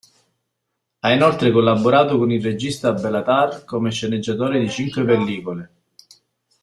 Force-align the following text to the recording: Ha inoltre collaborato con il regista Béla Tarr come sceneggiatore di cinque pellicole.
Ha 1.01 1.11
inoltre 1.13 1.51
collaborato 1.51 2.17
con 2.17 2.31
il 2.31 2.41
regista 2.41 2.91
Béla 2.93 3.21
Tarr 3.21 3.65
come 3.65 3.91
sceneggiatore 3.91 4.57
di 4.59 4.67
cinque 4.67 5.05
pellicole. 5.05 5.71